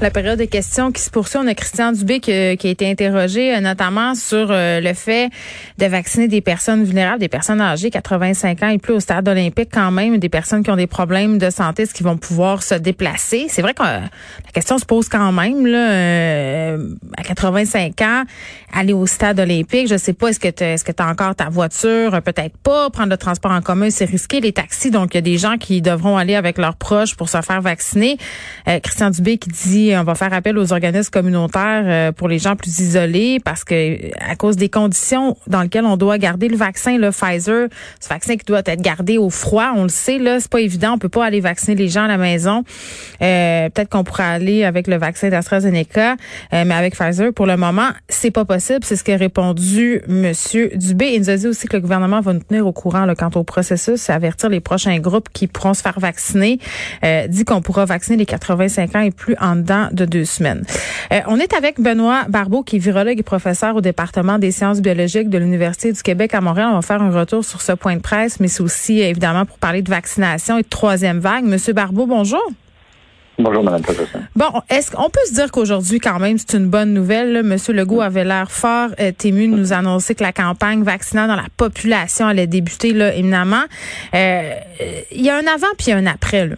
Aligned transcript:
La 0.00 0.10
période 0.10 0.40
de 0.40 0.44
questions 0.44 0.90
qui 0.90 1.00
se 1.00 1.08
poursuit, 1.08 1.38
on 1.40 1.46
a 1.46 1.54
Christian 1.54 1.92
Dubé 1.92 2.18
qui, 2.18 2.32
a 2.32 2.50
été 2.52 2.90
interrogé 2.90 3.54
euh, 3.54 3.60
notamment 3.60 4.16
sur 4.16 4.48
euh, 4.50 4.80
le 4.80 4.92
fait 4.92 5.30
de 5.78 5.86
vacciner 5.86 6.26
des 6.26 6.40
personnes 6.40 6.82
vulnérables, 6.82 7.20
des 7.20 7.28
personnes 7.28 7.60
âgées, 7.60 7.90
85 7.90 8.62
ans 8.64 8.68
et 8.70 8.78
plus 8.78 8.94
au 8.94 9.00
stade 9.00 9.28
olympique 9.28 9.68
quand 9.72 9.92
même, 9.92 10.18
des 10.18 10.28
personnes 10.28 10.64
qui 10.64 10.70
ont 10.72 10.76
des 10.76 10.88
problèmes 10.88 11.38
de 11.38 11.48
santé, 11.48 11.84
est-ce 11.84 11.94
qu'ils 11.94 12.06
vont 12.06 12.16
pouvoir 12.16 12.64
se 12.64 12.74
déplacer? 12.74 13.46
C'est 13.48 13.62
vrai 13.62 13.72
que 13.72 13.84
euh, 13.84 14.00
la 14.00 14.50
question 14.52 14.78
se 14.78 14.84
pose 14.84 15.08
quand 15.08 15.30
même, 15.30 15.64
là, 15.64 16.76
à 17.16 17.22
85 17.22 18.00
ans, 18.02 18.24
aller 18.72 18.92
au 18.92 19.06
stade 19.06 19.38
olympique, 19.38 19.86
je 19.88 19.96
sais 19.96 20.12
pas, 20.12 20.28
est-ce 20.28 20.40
que 20.40 20.48
tu 20.48 20.64
est-ce 20.64 20.84
que 20.84 20.92
as 20.98 21.06
encore 21.06 21.36
ta 21.36 21.48
voiture? 21.48 22.20
Peut-être 22.20 22.56
pas. 22.58 22.90
Prendre 22.90 23.10
le 23.10 23.16
transport 23.16 23.52
en 23.52 23.60
commun, 23.60 23.90
c'est 23.90 24.06
risqué. 24.06 24.40
Les 24.40 24.52
taxis, 24.52 24.90
donc 24.90 25.14
il 25.14 25.16
y 25.16 25.18
a 25.18 25.22
des 25.22 25.38
gens 25.38 25.56
qui 25.56 25.80
devront 25.80 26.16
aller 26.16 26.34
avec 26.34 26.58
leurs 26.58 26.76
proches 26.76 27.14
pour 27.14 27.28
se 27.28 27.40
faire 27.42 27.62
vacciner. 27.62 28.18
Christian 28.82 29.10
Dubé 29.10 29.38
qui 29.38 29.50
dit 29.50 29.83
on 29.92 30.04
va 30.04 30.14
faire 30.14 30.32
appel 30.32 30.56
aux 30.58 30.72
organismes 30.72 31.10
communautaires 31.10 31.84
euh, 31.84 32.12
pour 32.12 32.28
les 32.28 32.38
gens 32.38 32.56
plus 32.56 32.80
isolés 32.80 33.40
parce 33.44 33.64
que 33.64 34.10
à 34.20 34.36
cause 34.36 34.56
des 34.56 34.68
conditions 34.68 35.36
dans 35.46 35.62
lesquelles 35.62 35.84
on 35.84 35.96
doit 35.96 36.18
garder 36.18 36.48
le 36.48 36.56
vaccin, 36.56 36.96
le 36.98 37.10
Pfizer, 37.10 37.68
ce 38.00 38.08
vaccin 38.08 38.36
qui 38.36 38.44
doit 38.44 38.62
être 38.64 38.80
gardé 38.80 39.18
au 39.18 39.30
froid, 39.30 39.72
on 39.76 39.84
le 39.84 39.88
sait 39.88 40.18
là, 40.18 40.40
c'est 40.40 40.50
pas 40.50 40.60
évident, 40.60 40.92
on 40.94 40.98
peut 40.98 41.08
pas 41.08 41.24
aller 41.24 41.40
vacciner 41.40 41.74
les 41.74 41.88
gens 41.88 42.04
à 42.04 42.08
la 42.08 42.16
maison. 42.16 42.64
Euh, 43.22 43.68
peut-être 43.68 43.90
qu'on 43.90 44.04
pourrait 44.04 44.24
aller 44.24 44.64
avec 44.64 44.86
le 44.86 44.96
vaccin 44.96 45.28
d'AstraZeneca, 45.28 46.12
euh, 46.52 46.64
mais 46.66 46.74
avec 46.74 46.94
Pfizer 46.94 47.32
pour 47.32 47.46
le 47.46 47.56
moment, 47.56 47.88
c'est 48.08 48.30
pas 48.30 48.44
possible. 48.44 48.80
C'est 48.84 48.96
ce 48.96 49.04
qu'a 49.04 49.16
répondu 49.16 50.02
Monsieur 50.08 50.70
Dubé. 50.74 51.14
Il 51.14 51.20
nous 51.20 51.30
a 51.30 51.36
dit 51.36 51.46
aussi 51.46 51.66
que 51.66 51.76
le 51.76 51.82
gouvernement 51.82 52.20
va 52.20 52.32
nous 52.32 52.40
tenir 52.40 52.66
au 52.66 52.72
courant 52.72 53.04
là, 53.04 53.14
quant 53.14 53.30
au 53.34 53.44
processus, 53.44 54.08
avertir 54.08 54.48
les 54.48 54.60
prochains 54.60 54.98
groupes 54.98 55.28
qui 55.32 55.46
pourront 55.46 55.74
se 55.74 55.82
faire 55.82 55.98
vacciner. 55.98 56.58
dit 57.28 57.44
qu'on 57.44 57.60
pourra 57.60 57.84
vacciner 57.84 58.16
les 58.16 58.26
85 58.26 58.96
ans 58.96 59.00
et 59.00 59.10
plus 59.10 59.36
en 59.40 59.56
dedans 59.56 59.73
de 59.92 60.04
deux 60.04 60.24
semaines. 60.24 60.64
Euh, 61.12 61.20
on 61.26 61.38
est 61.38 61.54
avec 61.54 61.80
Benoît 61.80 62.24
Barbeau, 62.28 62.62
qui 62.62 62.76
est 62.76 62.78
virologue 62.78 63.18
et 63.18 63.22
professeur 63.22 63.76
au 63.76 63.80
département 63.80 64.38
des 64.38 64.50
sciences 64.50 64.80
biologiques 64.80 65.30
de 65.30 65.38
l'Université 65.38 65.92
du 65.92 66.02
Québec 66.02 66.34
à 66.34 66.40
Montréal. 66.40 66.68
On 66.72 66.76
va 66.76 66.82
faire 66.82 67.02
un 67.02 67.10
retour 67.10 67.44
sur 67.44 67.60
ce 67.60 67.72
point 67.72 67.96
de 67.96 68.00
presse, 68.00 68.40
mais 68.40 68.48
c'est 68.48 68.62
aussi 68.62 69.00
évidemment 69.00 69.44
pour 69.44 69.58
parler 69.58 69.82
de 69.82 69.90
vaccination 69.90 70.58
et 70.58 70.62
de 70.62 70.68
troisième 70.68 71.18
vague. 71.18 71.44
Monsieur 71.44 71.72
Barbeau, 71.72 72.06
bonjour. 72.06 72.42
Bonjour, 73.38 73.64
Mme 73.64 73.82
Professeur. 73.82 74.20
Bon, 74.36 74.62
est-ce 74.70 74.92
qu'on 74.92 75.10
peut 75.10 75.20
se 75.26 75.34
dire 75.34 75.50
qu'aujourd'hui, 75.50 75.98
quand 75.98 76.20
même, 76.20 76.38
c'est 76.38 76.56
une 76.56 76.68
bonne 76.68 76.94
nouvelle? 76.94 77.42
Monsieur 77.42 77.72
Legault 77.72 78.00
avait 78.00 78.24
l'air 78.24 78.50
fort 78.50 78.90
euh, 79.00 79.10
ému 79.24 79.48
de 79.48 79.56
nous 79.56 79.72
annoncer 79.72 80.14
que 80.14 80.22
la 80.22 80.32
campagne 80.32 80.84
vaccinale 80.84 81.28
dans 81.28 81.36
la 81.36 81.48
population 81.56 82.28
allait 82.28 82.46
débuter, 82.46 82.92
là, 82.92 83.12
éminemment. 83.12 83.64
Euh, 84.14 84.52
il 85.10 85.22
y 85.22 85.30
a 85.30 85.36
un 85.36 85.46
avant 85.52 85.66
puis 85.76 85.90
un 85.90 86.06
après, 86.06 86.46
là. 86.46 86.56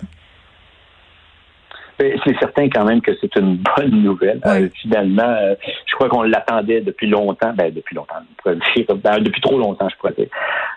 C'est 1.98 2.38
certain 2.38 2.68
quand 2.68 2.84
même 2.84 3.00
que 3.00 3.12
c'est 3.20 3.34
une 3.36 3.56
bonne 3.76 4.02
nouvelle. 4.02 4.40
Euh, 4.46 4.68
finalement, 4.82 5.22
euh, 5.22 5.54
je 5.86 5.94
crois 5.94 6.08
qu'on 6.08 6.22
l'attendait 6.22 6.80
depuis 6.80 7.06
longtemps. 7.06 7.52
Ben, 7.54 7.72
depuis 7.72 7.94
longtemps, 7.94 8.16
dire, 8.44 8.96
ben, 8.96 9.18
depuis 9.20 9.40
trop 9.40 9.58
longtemps, 9.58 9.88
je 9.88 9.96
pourrais 9.96 10.12
dire. 10.12 10.28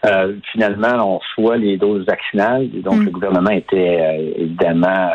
Euh, 0.06 0.35
finalement, 0.52 1.16
on 1.16 1.19
soit 1.35 1.58
les 1.58 1.78
doses 1.78 2.06
vaccinales. 2.06 2.69
donc, 2.81 2.96
mm. 2.96 3.06
le 3.06 3.12
gouvernement 3.12 3.52
était 3.52 4.34
évidemment 4.38 5.12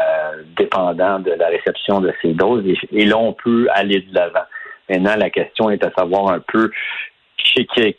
dépendant 0.57 1.19
de 1.21 1.33
la 1.33 1.49
réception 1.49 2.01
de 2.01 2.13
ces 2.21 2.33
doses. 2.33 2.65
Et, 2.67 2.77
et 2.93 3.07
là, 3.07 3.17
on 3.19 3.33
peut 3.33 3.67
aller 3.73 4.01
de 4.01 4.15
l'avant. 4.15 4.45
Maintenant, 4.91 5.17
la 5.17 5.31
question 5.31 5.71
est 5.71 5.83
à 5.85 5.91
savoir 5.97 6.29
un 6.29 6.41
peu 6.41 6.71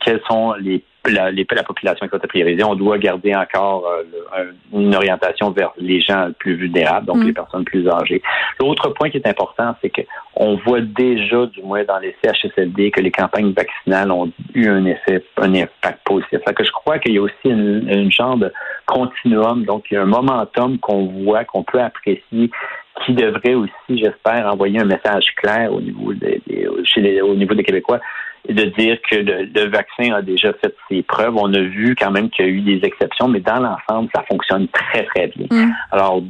quels 0.04 0.20
sont 0.28 0.54
les 0.60 0.82
la, 1.08 1.30
la 1.30 1.62
population 1.62 2.06
être 2.06 2.26
priorisée. 2.26 2.64
On 2.64 2.74
doit 2.74 2.98
garder 2.98 3.34
encore 3.34 3.86
euh, 3.86 4.52
une 4.72 4.94
orientation 4.94 5.50
vers 5.50 5.72
les 5.78 6.00
gens 6.00 6.30
plus 6.38 6.54
vulnérables, 6.54 7.06
donc 7.06 7.18
mm. 7.18 7.26
les 7.26 7.32
personnes 7.32 7.64
plus 7.64 7.88
âgées. 7.88 8.22
L'autre 8.60 8.90
point 8.90 9.10
qui 9.10 9.18
est 9.18 9.26
important, 9.26 9.74
c'est 9.82 9.90
qu'on 9.90 10.56
voit 10.64 10.80
déjà, 10.80 11.46
du 11.46 11.62
moins 11.62 11.84
dans 11.84 11.98
les 11.98 12.14
CHSLD, 12.22 12.90
que 12.90 13.00
les 13.00 13.10
campagnes 13.10 13.52
vaccinales 13.52 14.10
ont 14.10 14.30
eu 14.54 14.68
un 14.68 14.84
effet, 14.84 15.24
un 15.38 15.54
impact 15.54 16.00
positif. 16.04 16.40
que 16.44 16.64
je 16.64 16.72
crois 16.72 16.98
qu'il 16.98 17.14
y 17.14 17.18
a 17.18 17.22
aussi 17.22 17.34
une, 17.44 17.88
une 17.88 18.10
genre 18.10 18.36
de 18.36 18.52
continuum, 18.86 19.64
donc 19.64 19.84
il 19.90 19.94
y 19.94 19.96
a 19.96 20.02
un 20.02 20.06
momentum 20.06 20.78
qu'on 20.78 21.06
voit, 21.06 21.44
qu'on 21.44 21.62
peut 21.62 21.80
apprécier 21.80 22.50
qui 23.04 23.12
devrait 23.12 23.54
aussi, 23.54 23.72
j'espère, 23.90 24.46
envoyer 24.50 24.80
un 24.80 24.84
message 24.84 25.26
clair 25.36 25.72
au 25.72 25.80
niveau 25.80 26.14
des, 26.14 26.40
chez 26.84 27.00
les, 27.00 27.20
au 27.20 27.34
niveau 27.34 27.54
des 27.54 27.62
Québécois 27.62 28.00
de 28.48 28.64
dire 28.78 28.98
que 29.10 29.16
le, 29.16 29.68
vaccin 29.68 30.12
a 30.14 30.22
déjà 30.22 30.52
fait 30.54 30.74
ses 30.88 31.02
preuves. 31.02 31.34
On 31.36 31.52
a 31.52 31.60
vu 31.60 31.94
quand 31.98 32.10
même 32.10 32.30
qu'il 32.30 32.44
y 32.44 32.48
a 32.48 32.50
eu 32.50 32.60
des 32.60 32.86
exceptions, 32.86 33.28
mais 33.28 33.40
dans 33.40 33.60
l'ensemble, 33.60 34.08
ça 34.14 34.22
fonctionne 34.30 34.68
très, 34.68 35.04
très 35.04 35.28
bien. 35.28 35.46
Mm. 35.50 35.72
Alors, 35.92 36.22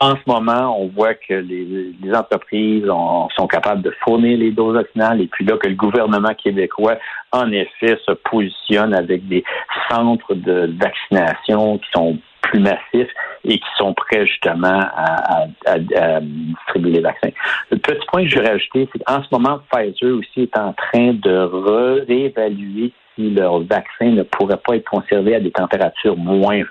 en 0.00 0.14
ce 0.14 0.22
moment, 0.26 0.80
on 0.80 0.88
voit 0.88 1.14
que 1.14 1.34
les, 1.34 1.94
entreprises 2.14 2.84
sont 2.84 3.46
capables 3.48 3.82
de 3.82 3.92
fournir 4.04 4.38
les 4.38 4.52
doses 4.52 4.74
vaccinales 4.74 5.20
et 5.20 5.26
puis 5.26 5.44
là 5.44 5.56
que 5.56 5.68
le 5.68 5.74
gouvernement 5.74 6.34
québécois, 6.34 6.96
en 7.32 7.50
effet, 7.50 7.98
se 8.06 8.12
positionne 8.30 8.94
avec 8.94 9.26
des 9.26 9.42
centres 9.90 10.34
de 10.34 10.72
vaccination 10.78 11.78
qui 11.78 11.90
sont 11.92 12.18
plus 12.44 12.60
massifs 12.60 13.10
et 13.44 13.58
qui 13.58 13.68
sont 13.76 13.92
prêts 13.94 14.26
justement 14.26 14.80
à, 14.96 15.46
distribuer 16.20 16.92
les 16.92 17.00
vaccins. 17.00 17.30
Le 17.70 17.78
petit 17.78 18.06
point 18.08 18.24
que 18.24 18.30
je 18.30 18.38
vais 18.38 18.48
rajouter, 18.48 18.88
c'est 18.92 19.02
qu'en 19.04 19.22
ce 19.22 19.28
moment, 19.32 19.60
Pfizer 19.70 20.16
aussi 20.18 20.42
est 20.42 20.56
en 20.56 20.72
train 20.72 21.12
de 21.14 22.04
réévaluer 22.06 22.92
si 23.14 23.30
leur 23.30 23.60
vaccin 23.60 24.06
ne 24.06 24.22
pourrait 24.22 24.60
pas 24.64 24.76
être 24.76 24.88
conservé 24.88 25.34
à 25.34 25.40
des 25.40 25.50
températures 25.50 26.16
moins 26.16 26.62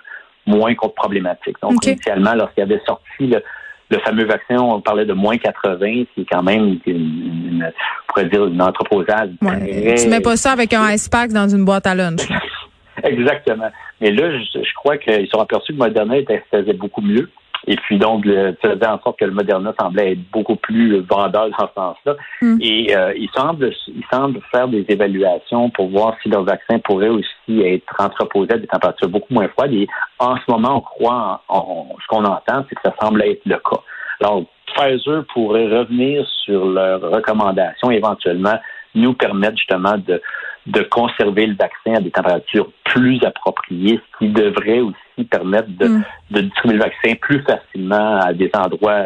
moins 0.46 0.74
problématiques. 0.76 1.56
Donc, 1.62 1.86
initialement, 1.86 2.34
lorsqu'il 2.34 2.64
avait 2.64 2.82
sorti 2.86 3.28
le, 3.28 4.00
fameux 4.00 4.26
vaccin, 4.26 4.58
on 4.58 4.82
parlait 4.82 5.06
de 5.06 5.14
moins 5.14 5.38
80, 5.38 6.04
c'est 6.16 6.26
quand 6.30 6.44
même 6.44 6.80
une, 6.86 7.64
on 7.66 8.08
pourrait 8.08 8.26
dire 8.26 8.46
une 8.48 8.62
entreposage. 8.62 9.30
Ouais. 9.42 9.96
Tu 9.96 10.10
mets 10.10 10.20
pas 10.20 10.36
ça 10.36 10.52
avec 10.52 10.74
un 10.74 10.92
ice 10.92 11.08
pack 11.08 11.32
dans 11.32 11.48
une 11.48 11.64
boîte 11.64 11.88
à 11.88 11.96
lunch. 11.96 12.28
Exactement. 13.04 13.70
Mais 14.04 14.12
là, 14.12 14.38
je, 14.38 14.74
crois 14.76 14.98
qu'ils 14.98 15.30
sont 15.30 15.40
aperçus 15.40 15.72
que 15.72 15.78
Moderna 15.78 16.18
était, 16.18 16.44
faisait 16.52 16.74
beaucoup 16.74 17.00
mieux. 17.00 17.30
Et 17.68 17.78
puis 17.78 17.98
donc, 17.98 18.26
le, 18.26 18.54
faisait 18.62 18.86
en 18.86 19.00
sorte 19.00 19.18
que 19.18 19.24
le 19.24 19.32
Moderna 19.32 19.74
semblait 19.80 20.12
être 20.12 20.32
beaucoup 20.34 20.58
plus 20.58 21.00
vendeur 21.00 21.50
dans 21.50 21.68
ce 21.68 21.74
sens-là. 21.74 22.16
Hmm. 22.42 22.58
Et 22.60 22.94
euh, 22.94 23.14
ils 23.16 23.30
semblent 23.34 23.72
ils 23.88 24.04
semblent 24.12 24.42
faire 24.52 24.68
des 24.68 24.86
évaluations 24.90 25.70
pour 25.70 25.88
voir 25.88 26.18
si 26.22 26.28
leur 26.28 26.44
vaccin 26.44 26.80
pourrait 26.80 27.08
aussi 27.08 27.62
être 27.62 27.96
entreposé 27.98 28.52
à 28.52 28.58
des 28.58 28.68
températures 28.68 29.08
beaucoup 29.08 29.34
moins 29.34 29.48
froides. 29.48 29.72
Et 29.72 29.88
en 30.20 30.36
ce 30.36 30.52
moment, 30.52 30.76
on 30.76 30.82
croit, 30.82 31.42
ce 31.50 32.08
qu'on 32.10 32.26
entend, 32.26 32.66
c'est 32.68 32.76
que 32.76 32.82
ça 32.84 32.94
semble 33.02 33.24
être 33.24 33.46
le 33.46 33.56
cas. 33.56 33.80
Alors, 34.20 34.44
Pfizer 34.76 35.24
pourrait 35.34 35.68
revenir 35.68 36.28
sur 36.44 36.66
leurs 36.66 37.00
recommandations, 37.00 37.90
éventuellement 37.90 38.60
nous 38.96 39.14
permettre 39.14 39.58
justement 39.58 39.98
de 39.98 40.22
de 40.66 40.82
conserver 40.84 41.48
le 41.48 41.56
vaccin 41.56 41.96
à 41.96 42.02
des 42.02 42.12
températures 42.12 42.72
plus 42.86 43.22
appropriées, 43.24 44.00
ce 44.00 44.18
qui 44.26 44.32
devrait 44.32 44.80
aussi 44.80 45.26
permettre 45.30 45.68
de, 45.78 45.88
mm. 45.88 46.04
de 46.32 46.42
distribuer 46.42 46.78
le 46.78 46.84
vaccin 46.84 47.16
plus 47.20 47.44
facilement 47.44 48.20
à 48.22 48.34
des 48.34 48.50
endroits 48.54 49.04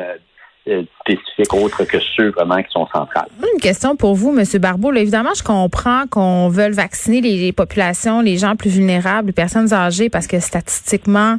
euh, 0.67 0.83
spécifiques 0.99 1.53
autres 1.53 1.85
que 1.85 1.97
ceux 2.15 2.29
vraiment 2.31 2.57
qui 2.57 2.69
sont 2.71 2.85
centrales. 2.93 3.29
Une 3.41 3.59
question 3.59 3.95
pour 3.95 4.15
vous, 4.15 4.37
M. 4.37 4.43
Barbeau. 4.59 4.91
évidemment, 4.93 5.33
je 5.35 5.41
comprends 5.41 6.03
qu'on 6.07 6.49
veuille 6.49 6.73
vacciner 6.73 7.21
les, 7.21 7.53
populations, 7.53 8.21
les 8.21 8.37
gens 8.37 8.55
plus 8.55 8.71
vulnérables, 8.71 9.27
les 9.27 9.33
personnes 9.33 9.73
âgées, 9.73 10.09
parce 10.09 10.27
que 10.27 10.39
statistiquement, 10.39 11.37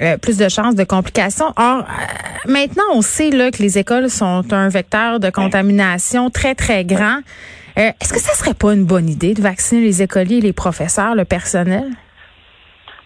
euh, 0.00 0.16
plus 0.16 0.38
de 0.38 0.48
chances 0.48 0.74
de 0.74 0.84
complications. 0.84 1.52
Or, 1.56 1.80
euh, 1.80 2.50
maintenant, 2.50 2.84
on 2.94 3.02
sait 3.02 3.30
là, 3.30 3.50
que 3.50 3.62
les 3.62 3.78
écoles 3.78 4.08
sont 4.08 4.44
un 4.50 4.68
vecteur 4.68 5.20
de 5.20 5.28
contamination 5.30 6.30
très, 6.30 6.54
très 6.54 6.84
grand. 6.84 7.20
Euh, 7.80 7.92
est-ce 8.00 8.12
que 8.12 8.20
ça 8.20 8.34
serait 8.34 8.54
pas 8.54 8.74
une 8.74 8.84
bonne 8.84 9.08
idée 9.08 9.32
de 9.32 9.40
vacciner 9.40 9.80
les 9.80 10.02
écoliers, 10.02 10.40
les 10.40 10.52
professeurs, 10.52 11.14
le 11.14 11.24
personnel? 11.24 11.88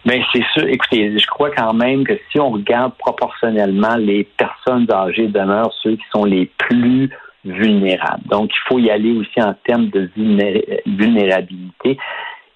Bien, 0.05 0.21
c'est 0.33 0.43
sûr. 0.53 0.67
Écoutez, 0.67 1.17
je 1.17 1.25
crois 1.27 1.49
quand 1.51 1.73
même 1.73 2.03
que 2.03 2.19
si 2.29 2.39
on 2.39 2.49
regarde 2.51 2.93
proportionnellement, 2.97 3.95
les 3.95 4.25
personnes 4.25 4.85
âgées 4.91 5.27
demeurent 5.27 5.73
ceux 5.81 5.95
qui 5.95 6.03
sont 6.13 6.25
les 6.25 6.51
plus 6.57 7.09
vulnérables. 7.45 8.27
Donc, 8.29 8.51
il 8.53 8.67
faut 8.67 8.79
y 8.79 8.89
aller 8.91 9.13
aussi 9.13 9.41
en 9.41 9.55
termes 9.65 9.89
de 9.89 10.09
vulnérabilité. 10.15 11.97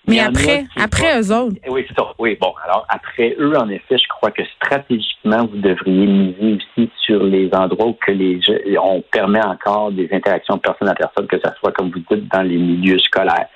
Mais 0.07 0.19
après, 0.19 0.65
après 0.75 1.19
eux 1.19 1.31
autres. 1.31 1.55
Oui, 1.67 1.85
c'est 1.87 1.95
ça. 1.95 2.13
Oui, 2.17 2.37
bon, 2.41 2.53
alors 2.63 2.85
après 2.89 3.35
eux, 3.39 3.55
en 3.57 3.69
effet, 3.69 3.97
je 3.97 4.07
crois 4.07 4.31
que 4.31 4.41
stratégiquement, 4.55 5.45
vous 5.45 5.57
devriez 5.57 6.07
miser 6.07 6.57
aussi 6.57 6.89
sur 7.05 7.23
les 7.23 7.49
endroits 7.53 7.87
où 7.87 7.93
que 7.93 8.11
les 8.11 8.39
on 8.81 9.01
permet 9.11 9.43
encore 9.43 9.91
des 9.91 10.09
interactions 10.11 10.57
personne 10.57 10.89
à 10.89 10.95
personne, 10.95 11.27
que 11.27 11.37
ce 11.37 11.49
soit, 11.59 11.71
comme 11.73 11.91
vous 11.91 11.99
dites, 11.99 12.27
dans 12.31 12.41
les 12.41 12.57
milieux 12.57 12.99
scolaires. 12.99 13.47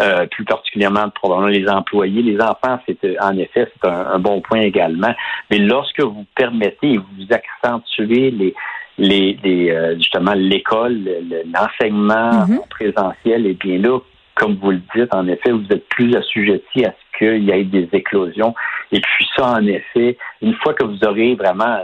Euh, 0.00 0.26
plus 0.26 0.44
particulièrement 0.46 1.10
probablement 1.10 1.48
les 1.48 1.68
employés. 1.68 2.22
Les 2.22 2.40
enfants, 2.40 2.80
c'est 2.86 3.04
euh, 3.04 3.14
en 3.20 3.36
effet, 3.36 3.70
c'est 3.74 3.86
un, 3.86 4.18
bon 4.18 4.40
point 4.40 4.60
également. 4.60 5.12
Mais 5.50 5.58
lorsque 5.58 6.00
vous 6.00 6.24
permettez 6.34 6.94
et 6.94 6.96
vous 6.96 7.26
accentuez 7.30 8.30
les 8.30 8.54
les, 8.96 9.38
les 9.44 9.70
euh, 9.70 9.96
justement 9.96 10.32
l'école, 10.32 10.98
l'enseignement 11.52 12.46
mm-hmm. 12.46 12.68
présentiel, 12.70 13.46
et 13.46 13.52
bien 13.52 13.78
là, 13.78 13.98
comme 14.34 14.56
vous 14.56 14.70
le 14.70 14.82
dites, 14.94 15.14
en 15.14 15.26
effet, 15.28 15.50
vous 15.50 15.66
êtes 15.70 15.88
plus 15.88 16.14
assujetti 16.14 16.84
à 16.84 16.92
ce 16.92 17.18
qu'il 17.18 17.44
y 17.44 17.50
ait 17.50 17.64
des 17.64 17.88
éclosions. 17.92 18.54
Et 18.90 19.00
puis 19.00 19.28
ça, 19.36 19.52
en 19.52 19.66
effet, 19.66 20.16
une 20.40 20.54
fois 20.54 20.74
que 20.74 20.84
vous 20.84 21.04
aurez 21.04 21.34
vraiment 21.34 21.78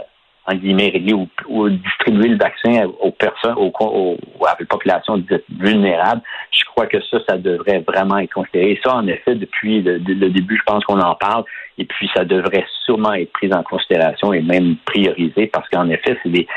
en 0.49 0.55
guillemets, 0.55 0.89
réglé 0.89 1.13
ou, 1.13 1.69
distribuer 1.69 2.29
le 2.29 2.37
vaccin 2.37 2.87
aux 2.99 3.11
personnes, 3.11 3.55
aux, 3.57 4.17
à 4.47 4.55
population 4.67 5.23
vulnérable, 5.59 6.21
je 6.51 6.63
crois 6.65 6.87
que 6.87 6.97
ça, 7.03 7.19
ça 7.27 7.37
devrait 7.37 7.83
vraiment 7.87 8.17
être 8.17 8.33
considéré. 8.33 8.71
Et 8.71 8.79
ça, 8.83 8.95
en 8.95 9.05
effet, 9.07 9.35
depuis 9.35 9.81
le, 9.81 9.99
début, 9.99 10.57
je 10.57 10.63
pense 10.63 10.83
qu'on 10.85 10.99
en 10.99 11.13
parle, 11.15 11.43
et 11.77 11.85
puis 11.85 12.09
ça 12.15 12.25
devrait 12.25 12.65
sûrement 12.85 13.13
être 13.13 13.31
pris 13.31 13.53
en 13.53 13.61
considération 13.61 14.33
et 14.33 14.41
même 14.41 14.77
priorisé, 14.85 15.47
parce 15.47 15.69
qu'en 15.69 15.87
effet, 15.89 16.17
c'est 16.23 16.29
des, 16.29 16.47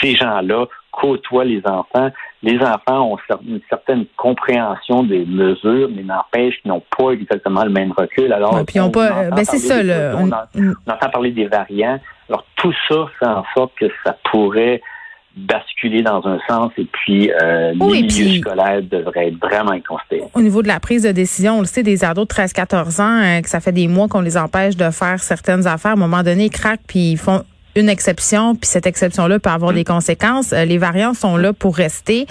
ces 0.00 0.14
gens-là 0.14 0.66
côtoient 0.92 1.44
les 1.44 1.62
enfants. 1.64 2.10
Les 2.42 2.58
enfants 2.58 3.12
ont 3.12 3.18
une 3.46 3.60
certaine 3.68 4.06
compréhension 4.16 5.02
des 5.02 5.24
mesures, 5.24 5.88
mais 5.94 6.02
n'empêche 6.02 6.60
qu'ils 6.62 6.70
n'ont 6.70 6.82
pas 6.96 7.10
exactement 7.10 7.64
le 7.64 7.70
même 7.70 7.92
recul. 7.92 8.32
Alors, 8.32 8.64
puis 8.66 8.80
on 8.80 8.90
pas, 8.90 9.30
ben 9.30 9.44
c'est 9.44 9.58
ça, 9.58 9.76
on, 10.16 10.30
entend 10.90 11.10
parler 11.10 11.32
des 11.32 11.46
variants. 11.46 11.98
Alors, 12.28 12.44
tout 12.56 12.72
ça 12.88 13.06
fait 13.18 13.26
en 13.26 13.44
sorte 13.54 13.72
que 13.78 13.86
ça 14.04 14.16
pourrait 14.30 14.80
basculer 15.36 16.02
dans 16.02 16.26
un 16.26 16.38
sens 16.48 16.72
et 16.76 16.84
puis 16.84 17.30
euh, 17.30 17.72
les 17.72 18.02
milieux 18.02 18.40
scolaires 18.40 18.82
devraient 18.82 19.28
être 19.28 19.38
vraiment 19.38 19.78
considérés. 19.88 20.28
Au 20.34 20.40
niveau 20.40 20.60
de 20.62 20.68
la 20.68 20.80
prise 20.80 21.04
de 21.04 21.12
décision, 21.12 21.58
on 21.58 21.60
le 21.60 21.66
sait, 21.66 21.82
des 21.82 22.04
ados 22.04 22.26
de 22.26 22.34
13-14 22.34 23.00
ans, 23.00 23.22
euh, 23.22 23.40
que 23.40 23.48
ça 23.48 23.60
fait 23.60 23.72
des 23.72 23.86
mois 23.86 24.08
qu'on 24.08 24.20
les 24.20 24.36
empêche 24.36 24.76
de 24.76 24.90
faire 24.90 25.20
certaines 25.20 25.66
affaires. 25.66 25.92
À 25.92 25.94
un 25.94 25.96
moment 25.96 26.22
donné, 26.22 26.46
ils 26.46 26.50
craquent 26.50 26.80
puis 26.86 27.12
ils 27.12 27.16
font 27.16 27.44
une 27.80 27.88
exception, 27.88 28.54
puis 28.54 28.66
cette 28.66 28.86
exception-là 28.86 29.38
peut 29.38 29.50
avoir 29.50 29.72
des 29.72 29.84
conséquences. 29.84 30.52
Euh, 30.52 30.64
les 30.64 30.78
variants 30.78 31.14
sont 31.14 31.36
là 31.36 31.52
pour 31.52 31.76
rester. 31.76 32.26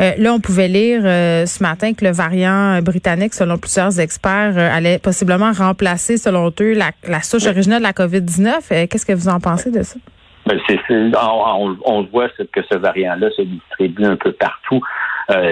Euh, 0.00 0.12
là, 0.16 0.32
on 0.32 0.40
pouvait 0.40 0.68
lire 0.68 1.02
euh, 1.04 1.44
ce 1.44 1.62
matin 1.62 1.92
que 1.92 2.04
le 2.04 2.12
variant 2.12 2.80
britannique, 2.80 3.34
selon 3.34 3.58
plusieurs 3.58 4.00
experts, 4.00 4.56
allait 4.56 4.98
possiblement 4.98 5.52
remplacer, 5.52 6.16
selon 6.16 6.52
eux, 6.60 6.74
la, 6.74 7.20
souche 7.20 7.46
originale 7.46 7.80
de 7.80 7.84
la 7.84 7.92
COVID-19. 7.92 8.88
Qu'est-ce 8.88 9.06
que 9.06 9.12
vous 9.12 9.28
en 9.28 9.40
pensez 9.40 9.70
de 9.70 9.82
ça? 9.82 9.98
Ben, 10.46 10.58
on, 11.84 12.02
voit 12.10 12.28
que 12.28 12.62
ce 12.68 12.76
variant-là 12.76 13.30
se 13.36 13.42
distribue 13.42 14.04
un 14.04 14.16
peu 14.16 14.32
partout. 14.32 14.80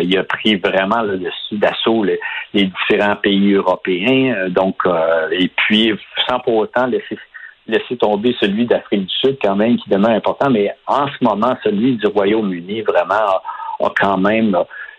il 0.02 0.18
a 0.18 0.24
pris 0.24 0.56
vraiment 0.56 1.02
le 1.02 1.18
dessus 1.18 1.58
d'assaut 1.58 2.04
les, 2.04 2.18
différents 2.54 3.16
pays 3.16 3.54
européens. 3.54 4.48
donc, 4.48 4.76
et 5.32 5.48
puis, 5.48 5.92
sans 6.28 6.40
pour 6.40 6.56
autant 6.56 6.86
laisser 6.86 7.16
laisser 7.66 7.96
tomber 7.96 8.34
celui 8.40 8.66
d'Afrique 8.66 9.06
du 9.06 9.14
Sud 9.14 9.38
quand 9.42 9.56
même 9.56 9.76
qui 9.76 9.88
demeure 9.88 10.10
important, 10.10 10.50
mais 10.50 10.74
en 10.86 11.06
ce 11.06 11.24
moment, 11.24 11.56
celui 11.62 11.96
du 11.96 12.06
Royaume-Uni 12.06 12.82
vraiment 12.82 13.40
a, 13.80 13.92
quand 13.98 14.18
même 14.18 14.56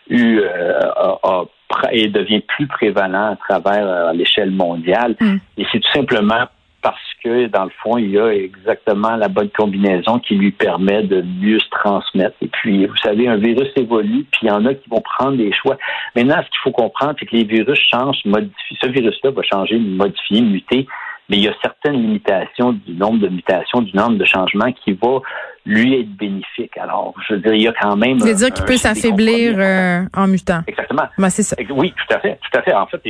eu 0.10 0.40
euh, 0.40 1.44
et 1.92 2.08
devient 2.08 2.42
plus 2.42 2.68
prévalent 2.68 3.34
à 3.34 3.36
travers 3.36 3.88
euh, 3.88 4.14
l'échelle 4.14 4.52
mondiale. 4.52 5.16
Mm. 5.20 5.36
Et 5.58 5.66
c'est 5.72 5.80
tout 5.80 5.92
simplement 5.94 6.46
parce 6.82 6.98
que, 7.24 7.48
dans 7.48 7.66
le 7.66 7.72
fond, 7.82 7.98
il 7.98 8.12
y 8.12 8.20
a 8.20 8.34
exactement 8.34 9.16
la 9.16 9.28
bonne 9.28 9.50
combinaison 9.50 10.20
qui 10.20 10.36
lui 10.36 10.52
permet 10.52 11.04
de 11.04 11.22
mieux 11.22 11.60
se 11.60 11.70
transmettre. 11.70 12.36
Et 12.42 12.48
puis, 12.48 12.86
vous 12.86 12.98
savez, 12.98 13.28
un 13.28 13.38
virus 13.38 13.70
évolue, 13.76 14.26
puis 14.32 14.42
il 14.44 14.48
y 14.48 14.52
en 14.52 14.66
a 14.66 14.74
qui 14.74 14.90
vont 14.90 15.02
prendre 15.02 15.38
des 15.38 15.54
choix. 15.54 15.78
Maintenant, 16.16 16.38
ce 16.38 16.50
qu'il 16.50 16.60
faut 16.64 16.72
comprendre, 16.72 17.16
c'est 17.20 17.26
que 17.28 17.36
les 17.36 17.44
virus 17.44 17.80
changent, 17.92 18.26
modifient. 18.26 18.78
Ce 18.82 18.88
virus-là 18.88 19.32
va 19.32 19.44
changer, 19.44 19.78
modifier, 19.78 20.42
muter 20.42 20.88
mais 21.32 21.38
il 21.38 21.44
y 21.44 21.48
a 21.48 21.54
certaines 21.62 21.94
limitations 21.94 22.74
du 22.74 22.92
nombre 22.92 23.20
de 23.20 23.30
mutations, 23.30 23.82
du 23.82 23.96
nombre 23.96 24.18
de 24.18 24.26
changements 24.26 24.70
qui 24.74 24.92
va 24.92 25.22
lui 25.66 26.02
être 26.02 26.10
bénéfique. 26.18 26.78
Alors, 26.78 27.14
je 27.26 27.36
veux 27.36 27.40
dire, 27.40 27.54
il 27.54 27.62
y 27.62 27.68
a 27.70 27.74
quand 27.80 27.96
même. 27.96 28.18
Vous 28.18 28.26
veux 28.26 28.34
dire 28.34 28.52
qu'il 28.52 28.66
peut 28.66 28.76
s'affaiblir 28.76 29.56
euh, 29.58 30.04
en 30.14 30.28
mutant. 30.28 30.62
Exactement. 30.68 31.04
Ben, 31.18 31.30
c'est 31.30 31.44
ça. 31.44 31.56
Oui, 31.74 31.94
tout 31.96 32.14
à 32.14 32.20
fait, 32.20 32.38
tout 32.42 32.60
à 32.60 32.62
fait. 32.62 32.74
En 32.74 32.86
fait, 32.86 33.02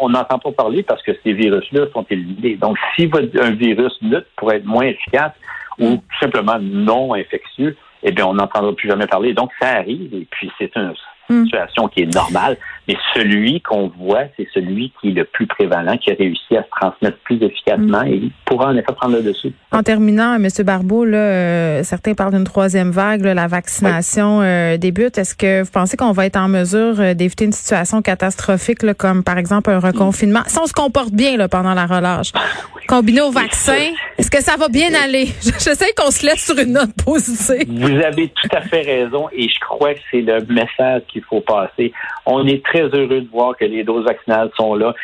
on 0.00 0.08
n'entend 0.08 0.40
pas 0.40 0.50
parler 0.50 0.82
parce 0.82 1.00
que 1.04 1.12
ces 1.22 1.32
virus-là 1.32 1.86
sont 1.92 2.04
éliminés. 2.10 2.56
Donc, 2.56 2.76
si 2.96 3.08
un 3.40 3.50
virus 3.52 3.96
mute 4.02 4.26
pour 4.36 4.52
être 4.52 4.64
moins 4.64 4.86
efficace 4.86 5.32
ou 5.78 5.96
tout 5.96 6.18
simplement 6.20 6.58
non 6.60 7.14
infectieux, 7.14 7.76
eh 8.02 8.10
bien, 8.10 8.26
on 8.26 8.34
n'entendra 8.34 8.74
plus 8.74 8.88
jamais 8.88 9.06
parler. 9.06 9.32
Donc, 9.32 9.52
ça 9.60 9.76
arrive 9.76 10.12
et 10.12 10.26
puis 10.28 10.50
c'est 10.58 10.74
une 10.74 10.92
hmm. 11.28 11.44
situation 11.44 11.86
qui 11.86 12.02
est 12.02 12.12
normale. 12.12 12.56
Mais 12.90 12.96
celui 13.14 13.60
qu'on 13.60 13.86
voit, 14.00 14.24
c'est 14.36 14.48
celui 14.52 14.92
qui 15.00 15.10
est 15.10 15.12
le 15.12 15.24
plus 15.24 15.46
prévalent, 15.46 15.96
qui 15.96 16.10
a 16.10 16.14
réussi 16.14 16.56
à 16.56 16.64
se 16.64 16.68
transmettre 16.70 17.18
plus 17.18 17.40
efficacement 17.40 18.02
mm. 18.02 18.08
et 18.08 18.22
pourra 18.44 18.70
en 18.70 18.76
effet 18.76 18.92
prendre 18.96 19.16
le 19.16 19.22
dessus. 19.22 19.52
En 19.70 19.84
terminant, 19.84 20.34
M. 20.34 20.48
Barbeau, 20.64 21.04
là, 21.04 21.18
euh, 21.18 21.82
certains 21.84 22.14
parlent 22.14 22.34
d'une 22.34 22.44
troisième 22.44 22.90
vague, 22.90 23.22
la 23.22 23.46
vaccination 23.46 24.40
euh, 24.42 24.76
débute. 24.76 25.18
Est-ce 25.18 25.36
que 25.36 25.62
vous 25.62 25.70
pensez 25.70 25.96
qu'on 25.96 26.10
va 26.10 26.26
être 26.26 26.36
en 26.36 26.48
mesure 26.48 26.98
euh, 26.98 27.14
d'éviter 27.14 27.44
une 27.44 27.52
situation 27.52 28.02
catastrophique, 28.02 28.80
comme 28.94 29.22
par 29.22 29.38
exemple 29.38 29.70
un 29.70 29.78
reconfinement, 29.78 30.40
si 30.46 30.58
on 30.58 30.66
se 30.66 30.72
comporte 30.72 31.12
bien 31.12 31.36
là, 31.36 31.48
pendant 31.48 31.74
la 31.74 31.86
relâche, 31.86 32.32
ah, 32.34 32.40
combiné 32.88 33.20
au 33.20 33.30
vaccin? 33.30 33.92
Est-ce 34.18 34.30
que 34.30 34.42
ça 34.42 34.56
va 34.56 34.68
bien 34.68 34.88
aller? 35.04 35.26
Je 35.42 35.74
sais 35.74 35.92
qu'on 35.96 36.10
se 36.10 36.26
laisse 36.26 36.44
sur 36.44 36.58
une 36.58 36.72
note 36.72 36.92
positive. 37.04 37.66
Vous 37.68 38.02
avez 38.02 38.28
tout 38.28 38.48
à 38.56 38.62
fait 38.62 38.82
raison 38.82 39.28
et 39.32 39.48
je 39.48 39.60
crois 39.60 39.94
que 39.94 40.00
c'est 40.10 40.20
le 40.22 40.40
message 40.48 41.02
qu'il 41.08 41.22
faut 41.22 41.40
passer. 41.40 41.92
On 42.26 42.46
est 42.46 42.64
très 42.64 42.79
heureux 42.82 43.20
de 43.20 43.28
voir 43.30 43.56
que 43.56 43.64
les 43.64 43.84
doses 43.84 44.04
vaccinales 44.04 44.50
sont 44.56 44.74
là. 44.74 44.94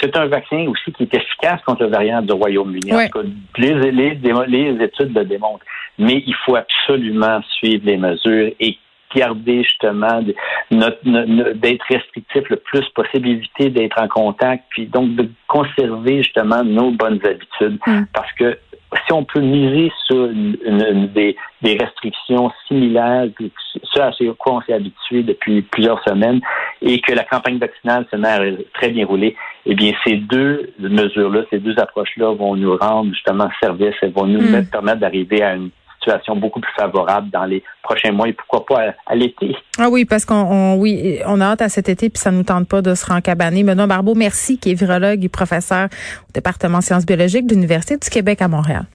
C'est 0.00 0.16
un 0.16 0.26
vaccin 0.26 0.66
aussi 0.66 0.92
qui 0.92 1.04
est 1.04 1.14
efficace 1.14 1.60
contre 1.64 1.84
le 1.84 1.90
variant 1.90 2.22
du 2.22 2.32
Royaume-Uni. 2.32 2.90
Les, 3.56 3.74
les, 3.74 4.84
études 4.84 5.16
le 5.16 5.24
démontrent. 5.24 5.64
Mais 5.98 6.22
il 6.26 6.34
faut 6.44 6.56
absolument 6.56 7.40
suivre 7.58 7.86
les 7.86 7.96
mesures 7.96 8.50
et 8.58 8.78
garder 9.14 9.62
justement 9.62 10.20
d'être 10.70 11.84
restrictif 11.88 12.48
le 12.50 12.56
plus 12.56 12.86
possible, 12.94 13.28
éviter 13.28 13.70
d'être 13.70 14.00
en 14.00 14.08
contact, 14.08 14.64
puis 14.70 14.86
donc 14.86 15.14
de 15.14 15.30
conserver 15.46 16.22
justement 16.22 16.64
nos 16.64 16.90
bonnes 16.90 17.20
habitudes. 17.24 17.78
Mm. 17.86 18.02
Parce 18.12 18.32
que 18.32 18.58
si 19.06 19.12
on 19.12 19.24
peut 19.24 19.40
miser 19.40 19.92
sur 20.06 20.28
des, 20.28 21.36
restrictions 21.62 22.50
similaires, 22.68 23.26
ce 23.82 24.00
à 24.00 24.10
quoi 24.38 24.54
on 24.54 24.60
s'est 24.62 24.72
habitué 24.72 25.22
depuis 25.22 25.62
plusieurs 25.62 26.02
semaines, 26.04 26.40
et 26.80 27.00
que 27.00 27.12
la 27.12 27.24
campagne 27.24 27.58
vaccinale 27.58 28.06
se 28.10 28.16
met 28.16 28.28
à 28.28 28.40
très 28.74 28.90
bien 28.90 29.06
rouler, 29.06 29.36
eh 29.64 29.74
bien, 29.74 29.92
ces 30.04 30.16
deux 30.16 30.72
mesures-là, 30.78 31.42
ces 31.50 31.58
deux 31.58 31.78
approches-là 31.78 32.32
vont 32.32 32.54
nous 32.56 32.76
rendre 32.76 33.12
justement 33.12 33.48
service 33.62 33.94
et 34.02 34.08
vont 34.08 34.26
nous 34.26 34.40
mm. 34.40 34.66
permettre 34.70 35.00
d'arriver 35.00 35.42
à 35.42 35.54
une 35.54 35.70
situation 36.06 36.36
beaucoup 36.36 36.60
plus 36.60 36.72
favorable 36.78 37.30
dans 37.30 37.44
les 37.44 37.62
prochains 37.82 38.12
mois 38.12 38.28
et 38.28 38.32
pourquoi 38.32 38.64
pas 38.66 38.94
à, 39.06 39.14
l'été. 39.14 39.56
Ah 39.78 39.88
oui, 39.90 40.04
parce 40.04 40.24
qu'on 40.24 40.74
oui, 40.74 41.18
on 41.26 41.40
a 41.40 41.44
hâte 41.44 41.62
à 41.62 41.68
cet 41.68 41.88
été 41.88 42.08
puis 42.08 42.20
ça 42.20 42.30
nous 42.30 42.44
tente 42.44 42.68
pas 42.68 42.82
de 42.82 42.94
se 42.94 43.06
rencabaner. 43.06 43.64
Benoît 43.64 43.86
Barbeau, 43.86 44.14
merci, 44.14 44.58
qui 44.58 44.70
est 44.70 44.74
virologue 44.74 45.24
et 45.24 45.28
professeur 45.28 45.88
au 46.28 46.32
département 46.32 46.80
sciences 46.80 47.06
biologiques 47.06 47.46
de 47.46 47.54
l'Université 47.54 47.96
du 47.96 48.08
Québec 48.08 48.42
à 48.42 48.48
Montréal. 48.48 48.86